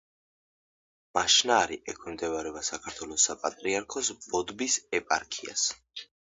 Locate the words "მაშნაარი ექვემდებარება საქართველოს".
1.17-3.27